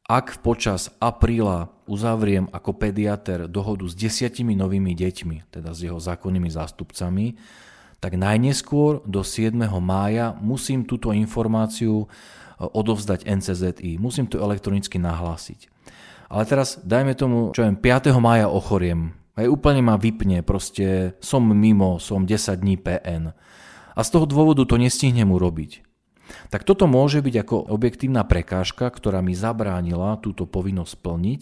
Ak 0.07 0.43
počas 0.43 0.91
apríla 1.03 1.71
uzavriem 1.87 2.47
ako 2.51 2.79
pediater 2.79 3.47
dohodu 3.51 3.87
s 3.87 3.95
desiatimi 3.95 4.55
novými 4.55 4.95
deťmi, 4.95 5.51
teda 5.51 5.75
s 5.75 5.87
jeho 5.87 5.99
zákonnými 5.99 6.51
zástupcami, 6.51 7.27
tak 8.01 8.15
najneskôr 8.15 9.01
do 9.09 9.25
7. 9.25 9.57
mája 9.81 10.37
musím 10.39 10.85
túto 10.85 11.11
informáciu 11.11 12.05
e, 12.05 12.07
odovzdať 12.61 13.25
NCZI. 13.25 13.97
Musím 13.97 14.29
to 14.29 14.41
elektronicky 14.41 15.01
nahlásiť. 15.01 15.73
Ale 16.27 16.43
teraz 16.45 16.83
dajme 16.83 17.15
tomu, 17.15 17.55
čo 17.55 17.65
viem, 17.65 17.79
5. 17.79 18.13
mája 18.19 18.51
ochoriem. 18.51 19.15
Aj 19.37 19.47
úplne 19.47 19.85
ma 19.85 20.01
vypne, 20.01 20.41
proste 20.41 21.17
som 21.21 21.45
mimo, 21.45 22.01
som 22.01 22.25
10 22.25 22.57
dní 22.57 22.81
PN. 22.81 23.37
A 23.97 24.01
z 24.01 24.09
toho 24.13 24.25
dôvodu 24.25 24.65
to 24.65 24.81
nestihnem 24.81 25.29
urobiť. 25.29 25.85
Tak 26.51 26.67
toto 26.67 26.91
môže 26.91 27.23
byť 27.23 27.35
ako 27.47 27.57
objektívna 27.71 28.27
prekážka, 28.27 28.91
ktorá 28.91 29.23
mi 29.23 29.37
zabránila 29.37 30.19
túto 30.19 30.45
povinnosť 30.45 30.91
splniť 30.91 31.41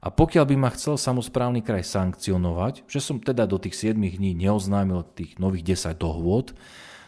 a 0.00 0.08
pokiaľ 0.12 0.44
by 0.44 0.56
ma 0.60 0.70
chcel 0.72 1.00
samozprávny 1.00 1.64
kraj 1.64 1.86
sankcionovať, 1.88 2.84
že 2.86 3.00
som 3.00 3.16
teda 3.18 3.48
do 3.48 3.56
tých 3.56 3.92
7 3.92 3.96
dní 3.96 4.36
neoznámil 4.36 5.04
tých 5.16 5.40
nových 5.40 5.76
10 5.76 5.96
dohôd, 5.96 6.52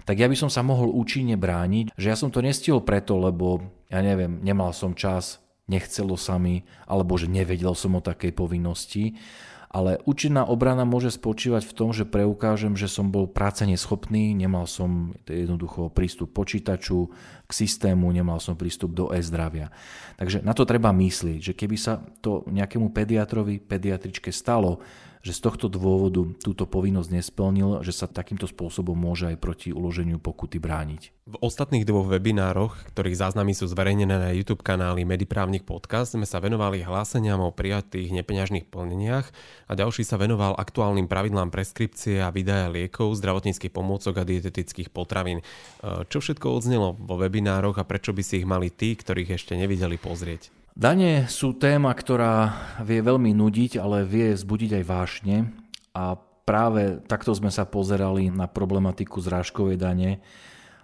tak 0.08 0.16
ja 0.16 0.26
by 0.26 0.36
som 0.40 0.48
sa 0.48 0.64
mohol 0.64 0.88
účinne 0.88 1.36
brániť, 1.36 1.92
že 1.92 2.08
ja 2.08 2.16
som 2.16 2.32
to 2.32 2.40
nestihol 2.40 2.80
preto, 2.80 3.20
lebo 3.20 3.60
ja 3.92 4.00
neviem, 4.00 4.40
nemal 4.40 4.72
som 4.72 4.96
čas, 4.96 5.36
nechcelo 5.68 6.16
sa 6.16 6.40
mi, 6.40 6.64
alebo 6.88 7.20
že 7.20 7.28
nevedel 7.28 7.76
som 7.76 7.92
o 7.92 8.00
takej 8.00 8.32
povinnosti 8.32 9.20
ale 9.68 10.00
účinná 10.08 10.48
obrana 10.48 10.88
môže 10.88 11.12
spočívať 11.12 11.62
v 11.68 11.76
tom, 11.76 11.92
že 11.92 12.08
preukážem, 12.08 12.72
že 12.72 12.88
som 12.88 13.12
bol 13.12 13.28
práce 13.28 13.60
neschopný, 13.68 14.32
nemal 14.32 14.64
som 14.64 15.12
jednoducho 15.28 15.92
prístup 15.92 16.32
počítaču 16.32 17.12
k 17.44 17.50
systému, 17.52 18.08
nemal 18.08 18.40
som 18.40 18.56
prístup 18.56 18.96
do 18.96 19.12
e-zdravia. 19.12 19.68
Takže 20.16 20.40
na 20.40 20.56
to 20.56 20.64
treba 20.64 20.88
myslieť, 20.88 21.52
že 21.52 21.52
keby 21.52 21.76
sa 21.76 22.00
to 22.24 22.48
nejakému 22.48 22.88
pediatrovi, 22.96 23.60
pediatričke 23.60 24.32
stalo, 24.32 24.80
že 25.22 25.34
z 25.34 25.40
tohto 25.44 25.66
dôvodu 25.66 26.24
túto 26.42 26.64
povinnosť 26.68 27.10
nesplnil, 27.10 27.82
že 27.82 27.92
sa 27.94 28.06
takýmto 28.10 28.46
spôsobom 28.46 28.94
môže 28.94 29.28
aj 29.28 29.36
proti 29.38 29.68
uloženiu 29.70 30.22
pokuty 30.22 30.58
brániť. 30.62 31.02
V 31.28 31.36
ostatných 31.44 31.84
dvoch 31.84 32.08
webinároch, 32.08 32.88
ktorých 32.96 33.20
záznamy 33.20 33.52
sú 33.52 33.68
zverejnené 33.68 34.16
na 34.16 34.32
YouTube 34.32 34.64
kanáli 34.64 35.04
Mediprávnik 35.04 35.68
Podcast, 35.68 36.16
sme 36.16 36.24
sa 36.24 36.40
venovali 36.40 36.80
hláseniam 36.80 37.44
o 37.44 37.52
prijatých 37.52 38.16
nepeňažných 38.16 38.64
plneniach 38.72 39.28
a 39.68 39.72
ďalší 39.76 40.08
sa 40.08 40.16
venoval 40.16 40.56
aktuálnym 40.56 41.04
pravidlám 41.04 41.52
preskripcie 41.52 42.24
a 42.24 42.32
vydaja 42.32 42.72
liekov, 42.72 43.12
zdravotníckých 43.20 43.68
pomôcok 43.68 44.24
a 44.24 44.24
dietetických 44.24 44.88
potravín. 44.88 45.44
Čo 45.84 46.24
všetko 46.24 46.48
odznelo 46.48 46.96
vo 46.96 47.20
webinároch 47.20 47.76
a 47.76 47.84
prečo 47.84 48.16
by 48.16 48.24
si 48.24 48.40
ich 48.40 48.48
mali 48.48 48.72
tí, 48.72 48.96
ktorých 48.96 49.36
ešte 49.36 49.52
nevideli 49.52 50.00
pozrieť? 50.00 50.57
Dane 50.78 51.26
sú 51.26 51.58
téma, 51.58 51.90
ktorá 51.90 52.54
vie 52.86 53.02
veľmi 53.02 53.34
nudiť, 53.34 53.82
ale 53.82 54.06
vie 54.06 54.30
vzbudiť 54.30 54.78
aj 54.78 54.84
vášne 54.86 55.50
a 55.90 56.14
práve 56.46 57.02
takto 57.02 57.34
sme 57.34 57.50
sa 57.50 57.66
pozerali 57.66 58.30
na 58.30 58.46
problematiku 58.46 59.18
zrážkovej 59.18 59.74
dane, 59.74 60.22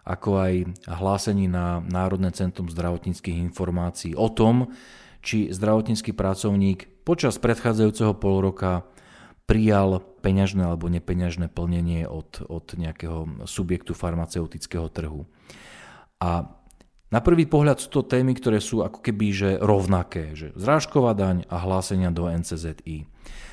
ako 0.03 0.31
aj 0.43 0.55
hlásení 0.91 1.47
na 1.47 1.79
Národné 1.79 2.35
centrum 2.35 2.67
zdravotníckých 2.67 3.39
informácií 3.39 4.19
o 4.19 4.27
tom, 4.27 4.75
či 5.23 5.55
zdravotnícky 5.55 6.11
pracovník 6.11 7.07
počas 7.07 7.39
predchádzajúceho 7.39 8.19
pol 8.19 8.43
roka 8.43 8.83
prijal 9.47 10.03
peňažné 10.27 10.75
alebo 10.75 10.91
nepeňažné 10.91 11.55
plnenie 11.55 12.11
od, 12.11 12.43
od 12.51 12.67
nejakého 12.75 13.47
subjektu 13.47 13.95
farmaceutického 13.95 14.91
trhu. 14.91 15.23
A 16.19 16.51
na 17.15 17.23
prvý 17.23 17.47
pohľad 17.47 17.79
sú 17.79 17.95
to 17.95 18.03
témy, 18.03 18.35
ktoré 18.35 18.59
sú 18.59 18.83
ako 18.83 18.99
keby 18.99 19.27
že 19.31 19.51
rovnaké, 19.63 20.35
že 20.35 20.51
zrážková 20.59 21.15
daň 21.15 21.47
a 21.47 21.63
hlásenia 21.63 22.11
do 22.11 22.27
NCZI. 22.27 23.07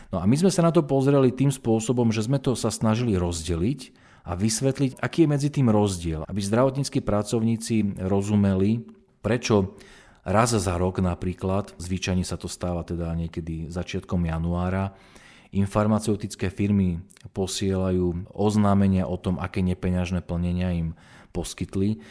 No 0.09 0.17
a 0.17 0.25
my 0.25 0.33
sme 0.33 0.49
sa 0.49 0.65
na 0.65 0.73
to 0.73 0.81
pozreli 0.81 1.29
tým 1.29 1.53
spôsobom, 1.53 2.09
že 2.09 2.25
sme 2.25 2.41
to 2.41 2.57
sa 2.57 2.73
snažili 2.73 3.13
rozdeliť 3.21 3.93
a 4.25 4.33
vysvetliť, 4.33 4.97
aký 4.97 5.25
je 5.25 5.29
medzi 5.29 5.49
tým 5.53 5.69
rozdiel, 5.69 6.25
aby 6.25 6.41
zdravotníckí 6.41 7.05
pracovníci 7.05 8.01
rozumeli, 8.01 8.81
prečo 9.21 9.77
raz 10.25 10.57
za 10.57 10.73
rok 10.81 10.97
napríklad, 10.97 11.77
zvyčajne 11.77 12.25
sa 12.25 12.41
to 12.41 12.49
stáva 12.49 12.81
teda 12.81 13.13
niekedy 13.13 13.69
začiatkom 13.69 14.25
januára, 14.25 14.97
im 15.53 15.69
farmaceutické 15.69 16.49
firmy 16.49 16.97
posielajú 17.37 18.33
oznámenia 18.33 19.05
o 19.05 19.21
tom, 19.21 19.37
aké 19.37 19.61
nepeňažné 19.61 20.25
plnenia 20.25 20.73
im 20.73 20.97
poskytli 21.29 22.01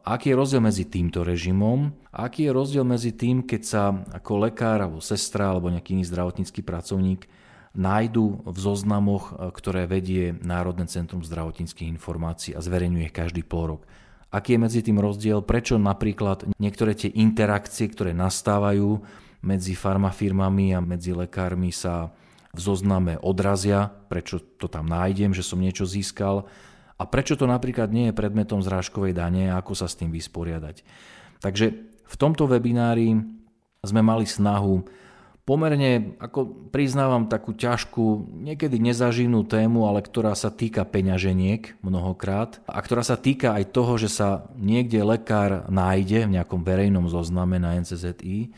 Aký 0.00 0.32
je 0.32 0.38
rozdiel 0.38 0.64
medzi 0.64 0.88
týmto 0.88 1.20
režimom? 1.20 1.92
A 2.10 2.32
aký 2.32 2.48
je 2.48 2.56
rozdiel 2.56 2.84
medzi 2.88 3.12
tým, 3.12 3.44
keď 3.44 3.62
sa 3.62 3.82
ako 3.92 4.48
lekár 4.48 4.80
alebo 4.80 5.04
sestra 5.04 5.52
alebo 5.52 5.68
nejaký 5.68 6.00
iný 6.00 6.04
zdravotnícky 6.08 6.64
pracovník 6.64 7.28
nájdu 7.76 8.42
v 8.42 8.58
zoznamoch, 8.58 9.30
e, 9.30 9.54
ktoré 9.54 9.84
vedie 9.84 10.34
Národné 10.40 10.88
centrum 10.90 11.22
zdravotníckých 11.22 11.86
informácií 11.86 12.56
a 12.56 12.64
zverejňuje 12.64 13.08
každý 13.12 13.44
pol 13.44 13.76
rok. 13.76 13.82
Aký 14.30 14.54
je 14.54 14.62
medzi 14.62 14.80
tým 14.80 15.02
rozdiel, 15.02 15.42
prečo 15.42 15.76
napríklad 15.76 16.46
niektoré 16.56 16.94
tie 16.94 17.10
interakcie, 17.10 17.90
ktoré 17.90 18.14
nastávajú 18.14 19.02
medzi 19.42 19.74
farmafirmami 19.74 20.74
a 20.74 20.80
medzi 20.80 21.10
lekármi 21.10 21.74
sa 21.74 22.14
v 22.50 22.58
zozname 22.58 23.14
odrazia, 23.22 23.86
prečo 23.86 24.42
to 24.58 24.66
tam 24.66 24.90
nájdem, 24.90 25.34
že 25.34 25.46
som 25.46 25.58
niečo 25.58 25.86
získal 25.86 26.50
a 27.00 27.08
prečo 27.08 27.32
to 27.40 27.48
napríklad 27.48 27.88
nie 27.88 28.12
je 28.12 28.18
predmetom 28.18 28.60
zrážkovej 28.60 29.16
dane 29.16 29.48
a 29.48 29.56
ako 29.56 29.72
sa 29.72 29.88
s 29.88 29.96
tým 29.96 30.12
vysporiadať. 30.12 30.84
Takže 31.40 31.66
v 32.04 32.14
tomto 32.20 32.44
webinári 32.44 33.16
sme 33.80 34.04
mali 34.04 34.28
snahu 34.28 34.84
pomerne, 35.48 36.14
ako 36.20 36.70
priznávam, 36.70 37.26
takú 37.26 37.56
ťažkú, 37.56 38.38
niekedy 38.44 38.78
nezaživnú 38.78 39.42
tému, 39.48 39.88
ale 39.88 40.04
ktorá 40.04 40.36
sa 40.38 40.52
týka 40.52 40.86
peňaženiek 40.86 41.80
mnohokrát 41.82 42.62
a 42.70 42.78
ktorá 42.78 43.02
sa 43.02 43.18
týka 43.18 43.56
aj 43.58 43.74
toho, 43.74 43.98
že 43.98 44.12
sa 44.12 44.46
niekde 44.54 45.02
lekár 45.02 45.66
nájde 45.66 46.30
v 46.30 46.38
nejakom 46.38 46.62
verejnom 46.62 47.10
zozname 47.10 47.58
na 47.58 47.80
NCZI, 47.82 48.52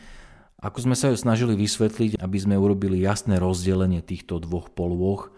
ako 0.63 0.77
sme 0.79 0.95
sa 0.95 1.09
ju 1.09 1.17
snažili 1.17 1.57
vysvetliť, 1.57 2.21
aby 2.21 2.37
sme 2.37 2.61
urobili 2.61 3.01
jasné 3.01 3.41
rozdelenie 3.41 4.05
týchto 4.05 4.37
dvoch 4.37 4.69
polôch, 4.69 5.32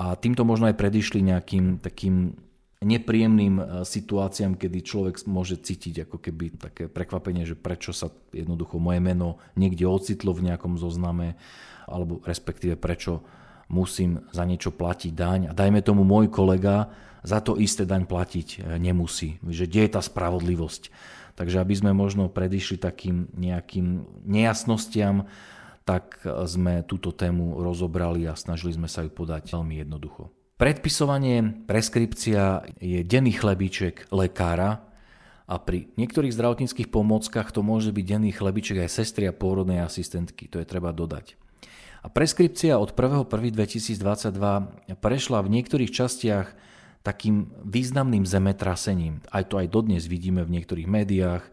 a 0.00 0.16
týmto 0.16 0.48
možno 0.48 0.72
aj 0.72 0.80
predišli 0.80 1.20
nejakým 1.20 1.84
takým 1.84 2.32
nepríjemným 2.80 3.54
e, 3.60 3.64
situáciám, 3.84 4.56
kedy 4.56 4.78
človek 4.80 5.28
môže 5.28 5.60
cítiť 5.60 6.08
ako 6.08 6.16
keby 6.16 6.56
také 6.56 6.88
prekvapenie, 6.88 7.44
že 7.44 7.52
prečo 7.52 7.92
sa 7.92 8.08
jednoducho 8.32 8.80
moje 8.80 9.04
meno 9.04 9.36
niekde 9.60 9.84
ocitlo 9.84 10.32
v 10.32 10.48
nejakom 10.48 10.80
zozname, 10.80 11.36
alebo 11.84 12.24
respektíve 12.24 12.80
prečo 12.80 13.20
musím 13.68 14.24
za 14.32 14.48
niečo 14.48 14.72
platiť 14.72 15.12
daň 15.12 15.40
a 15.46 15.52
dajme 15.52 15.84
tomu 15.84 16.08
môj 16.08 16.32
kolega 16.32 16.88
za 17.20 17.44
to 17.44 17.60
isté 17.60 17.84
daň 17.84 18.08
platiť 18.08 18.48
e, 18.64 18.80
nemusí. 18.80 19.36
Že 19.44 19.68
kde 19.68 19.80
je 19.84 19.90
tá 19.92 20.00
spravodlivosť? 20.00 20.82
Takže 21.36 21.60
aby 21.60 21.74
sme 21.76 21.92
možno 21.92 22.32
predišli 22.32 22.80
takým 22.80 23.28
nejakým 23.36 24.08
nejasnostiam, 24.24 25.28
tak 25.84 26.22
sme 26.46 26.86
túto 26.86 27.10
tému 27.10 27.60
rozobrali 27.60 28.28
a 28.28 28.38
snažili 28.38 28.76
sme 28.76 28.86
sa 28.86 29.02
ju 29.02 29.10
podať 29.10 29.50
veľmi 29.50 29.82
jednoducho. 29.82 30.30
Predpisovanie, 30.60 31.64
preskripcia 31.64 32.68
je 32.78 33.00
denný 33.00 33.32
chlebíček 33.32 34.12
lekára 34.12 34.84
a 35.48 35.56
pri 35.56 35.88
niektorých 35.96 36.36
zdravotníckých 36.36 36.92
pomôckach 36.92 37.48
to 37.50 37.64
môže 37.64 37.96
byť 37.96 38.04
denný 38.04 38.30
chlebiček 38.36 38.84
aj 38.84 38.92
sestry 38.92 39.24
a 39.26 39.32
pôrodnej 39.32 39.80
asistentky, 39.80 40.52
to 40.52 40.60
je 40.60 40.68
treba 40.68 40.92
dodať. 40.92 41.40
A 42.00 42.08
preskripcia 42.12 42.76
od 42.76 42.92
1.1.2022 42.92 45.00
prešla 45.00 45.38
v 45.40 45.48
niektorých 45.48 45.92
častiach 45.92 46.52
takým 47.00 47.48
významným 47.64 48.28
zemetrasením. 48.28 49.24
Aj 49.32 49.44
to 49.48 49.56
aj 49.56 49.72
dodnes 49.72 50.04
vidíme 50.04 50.44
v 50.44 50.60
niektorých 50.60 50.88
médiách. 50.88 51.44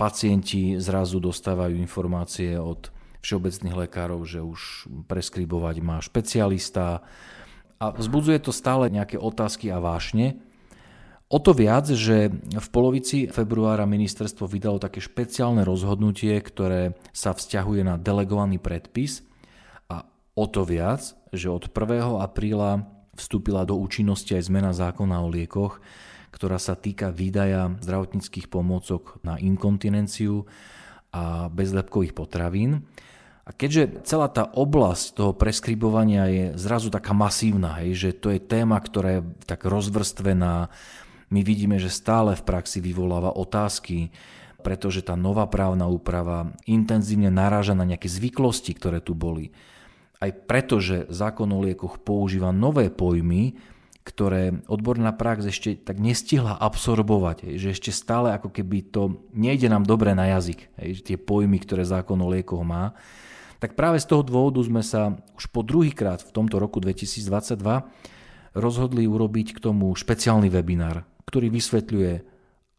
Pacienti 0.00 0.80
zrazu 0.80 1.20
dostávajú 1.20 1.76
informácie 1.76 2.56
od 2.56 2.88
všeobecných 3.20 3.76
lekárov, 3.86 4.24
že 4.24 4.40
už 4.42 4.90
preskribovať 5.06 5.76
má 5.84 6.00
špecialista 6.02 7.04
a 7.76 7.86
vzbudzuje 7.92 8.38
to 8.40 8.52
stále 8.52 8.88
nejaké 8.88 9.20
otázky 9.20 9.68
a 9.68 9.80
vášne. 9.80 10.40
O 11.26 11.42
to 11.42 11.50
viac, 11.50 11.90
že 11.90 12.30
v 12.38 12.68
polovici 12.70 13.26
februára 13.26 13.82
ministerstvo 13.82 14.46
vydalo 14.46 14.78
také 14.78 15.02
špeciálne 15.02 15.66
rozhodnutie, 15.66 16.38
ktoré 16.38 16.94
sa 17.10 17.34
vzťahuje 17.34 17.82
na 17.82 17.98
delegovaný 17.98 18.62
predpis 18.62 19.26
a 19.90 20.06
o 20.38 20.46
to 20.46 20.62
viac, 20.62 21.02
že 21.34 21.50
od 21.50 21.66
1. 21.66 22.22
apríla 22.22 22.86
vstúpila 23.18 23.66
do 23.66 23.74
účinnosti 23.74 24.38
aj 24.38 24.46
zmena 24.46 24.70
zákona 24.70 25.18
o 25.18 25.32
liekoch, 25.32 25.82
ktorá 26.30 26.60
sa 26.62 26.78
týka 26.78 27.10
výdaja 27.10 27.74
zdravotníckých 27.80 28.46
pomôcok 28.46 29.18
na 29.26 29.40
inkontinenciu 29.40 30.46
a 31.12 31.48
bezlepkových 31.52 32.14
potravín. 32.14 32.86
A 33.46 33.54
keďže 33.54 34.02
celá 34.02 34.26
tá 34.26 34.42
oblasť 34.42 35.14
toho 35.14 35.32
preskribovania 35.32 36.26
je 36.26 36.44
zrazu 36.58 36.90
taká 36.90 37.14
masívna, 37.14 37.78
hej, 37.78 37.94
že 37.94 38.10
to 38.10 38.34
je 38.34 38.42
téma, 38.42 38.82
ktorá 38.82 39.22
je 39.22 39.22
tak 39.46 39.62
rozvrstvená, 39.62 40.66
my 41.30 41.40
vidíme, 41.42 41.78
že 41.78 41.90
stále 41.90 42.34
v 42.34 42.42
praxi 42.46 42.78
vyvoláva 42.82 43.34
otázky, 43.34 44.10
pretože 44.66 45.02
tá 45.06 45.14
nová 45.14 45.46
právna 45.46 45.86
úprava 45.86 46.50
intenzívne 46.66 47.30
naráža 47.30 47.78
na 47.78 47.86
nejaké 47.86 48.10
zvyklosti, 48.10 48.74
ktoré 48.74 48.98
tu 48.98 49.14
boli. 49.14 49.54
Aj 50.18 50.30
preto, 50.34 50.82
že 50.82 51.06
zákon 51.06 51.46
o 51.54 51.62
liekoch 51.62 52.02
používa 52.02 52.50
nové 52.50 52.90
pojmy, 52.90 53.54
ktoré 54.06 54.62
odborná 54.70 55.10
prax 55.10 55.50
ešte 55.50 55.74
tak 55.74 55.98
nestihla 55.98 56.54
absorbovať, 56.54 57.58
že 57.58 57.74
ešte 57.74 57.90
stále 57.90 58.30
ako 58.30 58.54
keby 58.54 58.94
to 58.94 59.26
nejde 59.34 59.66
nám 59.66 59.82
dobre 59.82 60.14
na 60.14 60.30
jazyk, 60.30 60.70
tie 61.02 61.18
pojmy, 61.18 61.58
ktoré 61.58 61.82
zákon 61.82 62.14
o 62.22 62.30
liekoch 62.30 62.62
má. 62.62 62.94
Tak 63.58 63.74
práve 63.74 63.98
z 63.98 64.06
toho 64.06 64.22
dôvodu 64.22 64.62
sme 64.62 64.86
sa 64.86 65.18
už 65.34 65.50
po 65.50 65.66
druhýkrát 65.66 66.22
v 66.22 66.30
tomto 66.30 66.62
roku 66.62 66.78
2022 66.78 67.58
rozhodli 68.54 69.10
urobiť 69.10 69.58
k 69.58 69.62
tomu 69.64 69.90
špeciálny 69.90 70.54
webinár, 70.54 71.02
ktorý 71.26 71.50
vysvetľuje, 71.50 72.12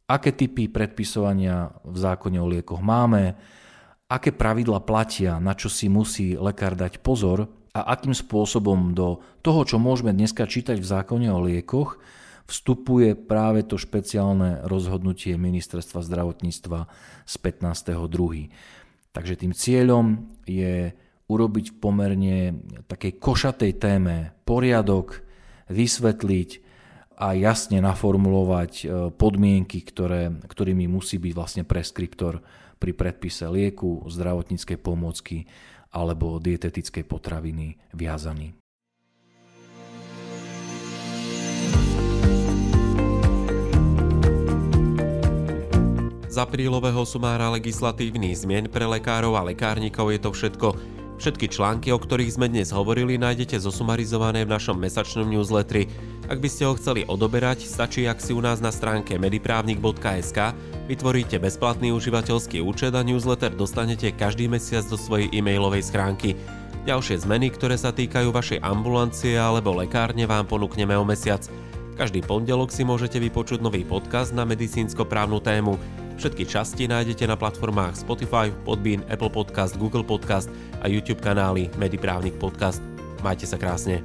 aké 0.08 0.32
typy 0.32 0.72
predpisovania 0.72 1.76
v 1.84 1.98
zákone 2.00 2.40
o 2.40 2.48
liekoch 2.48 2.80
máme, 2.80 3.36
aké 4.08 4.32
pravidla 4.32 4.80
platia, 4.80 5.44
na 5.44 5.52
čo 5.52 5.68
si 5.68 5.92
musí 5.92 6.40
lekár 6.40 6.80
dať 6.80 7.04
pozor 7.04 7.52
a 7.78 7.94
akým 7.94 8.18
spôsobom 8.18 8.98
do 8.98 9.22
toho, 9.46 9.62
čo 9.62 9.78
môžeme 9.78 10.10
dneska 10.10 10.50
čítať 10.50 10.82
v 10.82 10.90
zákone 10.90 11.30
o 11.30 11.46
liekoch, 11.46 12.02
vstupuje 12.50 13.13
práve 13.13 13.62
to 13.62 13.78
špeciálne 13.78 14.66
rozhodnutie 14.66 15.38
ministerstva 15.38 16.02
zdravotníctva 16.02 16.90
z 17.28 17.34
15.2. 17.38 19.13
Takže 19.13 19.34
tým 19.38 19.54
cieľom 19.54 20.26
je 20.50 20.96
urobiť 21.28 21.66
v 21.76 21.78
pomerne 21.78 22.38
takej 22.88 23.20
košatej 23.22 23.72
téme 23.78 24.34
poriadok, 24.48 25.22
vysvetliť 25.68 26.50
a 27.20 27.36
jasne 27.36 27.84
naformulovať 27.84 28.72
e, 28.80 28.86
podmienky, 29.12 29.84
ktoré, 29.84 30.32
ktorými 30.48 30.88
musí 30.88 31.20
byť 31.20 31.34
vlastne 31.36 31.63
preskriptor 31.68 32.40
pri 32.80 32.96
predpise 32.96 33.44
lieku, 33.52 34.08
zdravotníckej 34.08 34.78
pomôcky 34.80 35.50
alebo 35.98 36.38
dietetickej 36.38 37.04
potraviny 37.10 37.74
viazaný. 37.98 38.54
Z 46.28 46.46
aprílového 46.46 47.02
sumára 47.02 47.50
legislatívnych 47.50 48.46
zmien 48.46 48.70
pre 48.70 48.86
lekárov 48.86 49.34
a 49.34 49.42
lekárnikov 49.42 50.14
je 50.14 50.20
to 50.22 50.30
všetko. 50.30 50.97
Všetky 51.18 51.50
články, 51.50 51.90
o 51.90 51.98
ktorých 51.98 52.38
sme 52.38 52.46
dnes 52.46 52.70
hovorili, 52.70 53.18
nájdete 53.18 53.58
zosumarizované 53.58 54.46
v 54.46 54.54
našom 54.54 54.78
mesačnom 54.78 55.26
newsletteri. 55.26 55.90
Ak 56.30 56.38
by 56.38 56.46
ste 56.46 56.70
ho 56.70 56.78
chceli 56.78 57.10
odoberať, 57.10 57.66
stačí, 57.66 58.06
ak 58.06 58.22
si 58.22 58.38
u 58.38 58.42
nás 58.42 58.62
na 58.62 58.70
stránke 58.70 59.18
mediprávnik.sk 59.18 60.54
vytvoríte 60.86 61.42
bezplatný 61.42 61.90
užívateľský 61.98 62.62
účet 62.62 62.94
a 62.94 63.02
newsletter 63.02 63.50
dostanete 63.50 64.14
každý 64.14 64.46
mesiac 64.46 64.86
do 64.86 64.94
svojej 64.94 65.34
e-mailovej 65.34 65.90
schránky. 65.90 66.38
Ďalšie 66.86 67.26
zmeny, 67.26 67.50
ktoré 67.50 67.82
sa 67.82 67.90
týkajú 67.90 68.30
vašej 68.30 68.62
ambulancie 68.62 69.42
alebo 69.42 69.74
lekárne 69.74 70.30
vám 70.30 70.46
ponúkneme 70.46 70.94
o 70.94 71.02
mesiac. 71.02 71.42
Každý 71.98 72.22
pondelok 72.30 72.70
si 72.70 72.86
môžete 72.86 73.18
vypočuť 73.18 73.58
nový 73.66 73.82
podcast 73.82 74.38
na 74.38 74.46
medicínsko-právnu 74.46 75.42
tému. 75.42 75.82
Všetky 76.18 76.50
časti 76.50 76.90
nájdete 76.90 77.30
na 77.30 77.38
platformách 77.38 78.02
Spotify, 78.02 78.50
Podbean, 78.66 79.06
Apple 79.06 79.30
Podcast, 79.30 79.78
Google 79.78 80.02
Podcast 80.02 80.50
a 80.82 80.90
YouTube 80.90 81.22
kanály 81.22 81.70
Mediprávnik 81.78 82.34
Podcast. 82.42 82.82
Majte 83.22 83.46
sa 83.46 83.62
krásne. 83.62 84.02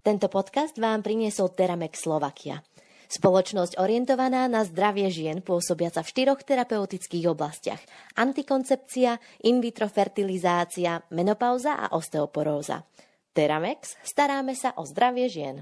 Tento 0.00 0.26
podcast 0.32 0.80
vám 0.80 1.04
priniesol 1.04 1.52
Teramex 1.52 2.08
Slovakia. 2.08 2.64
Spoločnosť 3.12 3.76
orientovaná 3.76 4.48
na 4.48 4.64
zdravie 4.64 5.12
žien 5.12 5.44
pôsobiaca 5.44 6.00
v 6.00 6.10
štyroch 6.16 6.40
terapeutických 6.48 7.28
oblastiach. 7.28 7.84
Antikoncepcia, 8.16 9.20
in 9.44 9.60
vitro 9.60 9.84
fertilizácia, 9.92 10.96
menopauza 11.12 11.76
a 11.76 11.92
osteoporóza. 11.92 12.88
Teramex, 13.32 13.96
staráme 14.04 14.52
sa 14.52 14.76
o 14.76 14.84
zdravie 14.84 15.28
žien. 15.32 15.56